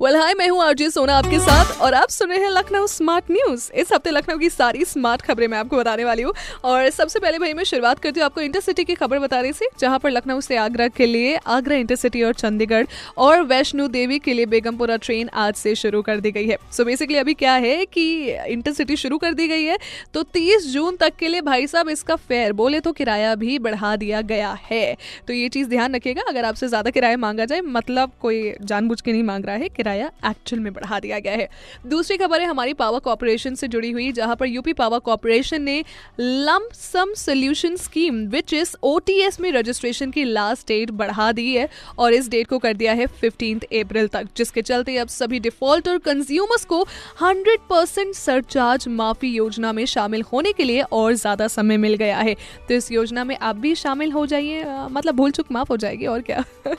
[0.00, 3.24] well hi मैं हूँ RJ सोना आपके साथ, और आप सुन रहे हैं लखनऊ स्मार्ट
[3.30, 6.32] न्यूज़ इस हफ़्ते लखनऊ की सारी स्मार्ट खबरें मैं आपको बताने वाली हूँ।
[6.64, 9.98] और सबसे पहले भाई, मैं शुरुआत करती हूँ आपको इंटरसिटी की खबर बताने से, जहाँ
[9.98, 12.86] पर लखनऊ से आगरा के लिए, आगरा इंटरसिटी और चंडीगढ़
[13.18, 16.76] और वैष्णो देवी के लिए बेगमपुरा ट्रेन आज से शुरू कर दी गई है। सो
[16.76, 18.06] so बेसिकली अभी क्या है कि
[18.46, 19.78] इंटरसिटी शुरू कर दी गई है
[20.14, 23.94] तो तीस जून तक के लिए भाई साहब इसका फेयर बोले तो किराया भी बढ़ा
[23.96, 24.96] दिया गया है।
[25.28, 29.12] तो ये चीज़ ध्यान रखिएगा, अगर आपसे ज़्यादा किराया मांगा जाए मतलब कोई जानबूझ के
[29.12, 31.48] नहीं मांग रहा है, किराया एक्चुअल में बढ़ा दिया गया है।
[31.86, 35.82] दूसरी खबर है, हमारी पावर कॉरपोरेशन से जुड़ी हुई, जहाँ पर यूपी पावर कॉरपोरेशन ने
[36.20, 41.68] lump sum solution scheme which is OTS में रजिस्ट्रेशन की लास्ट डेट बढ़ा दी है
[41.98, 45.88] और इस डेट को कर दिया है फिफ्टीन अप्रैल तक, जिसके चलते अब सभी डिफ़ॉल्ट
[45.88, 46.82] और कंज्यूमर्स को
[47.22, 52.18] 100 परसेंट सरचार्ज माफ़ी योजना में शामिल होने के लिए और ज़्यादा समय मिल गया
[52.18, 52.34] है।
[52.68, 56.06] तो इस योजना में आप भी शामिल हो जाइए मतलब भूल चुक माफ़ हो जाएगी,
[56.06, 56.44] और क्या?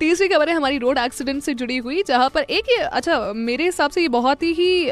[0.00, 3.64] तीसरी खबर है हमारी रोड एक्सीडेंट से जुड़ी हुई, जहाँ पर एक ये अच्छा मेरे
[3.64, 4.90] हिसाब से ये बहुत ही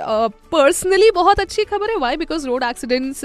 [0.53, 3.25] पर्सनली बहुत अच्छी खबर है। वाई बिकॉज़ रोड एक्सीडेंट्स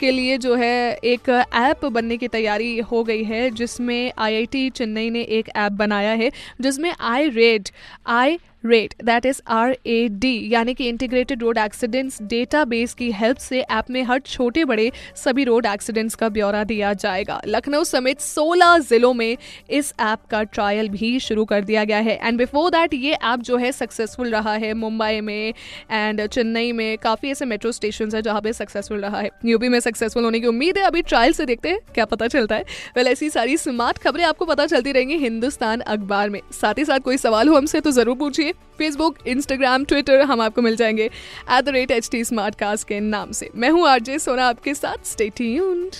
[0.00, 5.10] के लिए जो है एक ऐप बनने की तैयारी हो गई है, जिसमें आईआईटी चेन्नई
[5.10, 7.68] ने एक ऐप बनाया है, जिसमें I RAD
[8.08, 13.36] I rate that is R A D यानी कि इंटीग्रेटेड रोड एक्सीडेंट्स डेटाबेस की हेल्प
[13.38, 18.20] से ऐप में हर छोटे बड़े सभी रोड एक्सीडेंट्स का ब्यौरा दिया जाएगा। लखनऊ समेत
[18.20, 19.36] 16 जिलों में
[19.70, 23.40] इस ऐप का ट्रायल भी शुरू कर दिया गया है। एंड बिफोर दैट ये ऐप
[23.40, 25.52] जो है सक्सेसफुल रहा है मुंबई में
[25.90, 29.78] एंड चेन्नई में। काफ़ी ऐसे मेट्रो स्टेशन है जहाँ पे सक्सेसफुल रहा है। यूपी में
[29.80, 32.64] सक्सेसफुल होने की उम्मीद है। अभी ट्रायल से देखते हैं, क्या पता चलता है।
[32.96, 37.00] वेल ऐसी सारी स्मार्ट खबरें आपको पता चलती रहेंगी हिंदुस्तान अखबार में। साथ ही साथ
[37.00, 41.04] कोई सवाल हो हमसे तो ज़रूर पूछिए। फेसबुक इंस्टाग्राम ट्विटर हम आपको मिल जाएँगे।
[41.52, 44.74] At the rate H T smart cast के नाम से। मैं हूँ आरजे सोना आपके
[44.74, 45.90] साथ। स्टे ट्यून्ड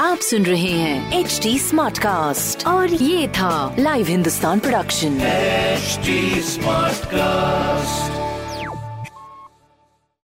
[0.00, 6.92] आप सुन रहे हैं एच टी स्मार्ट कास्ट और ये था live Hindustan production smart
[6.92, 8.31] Smartcast.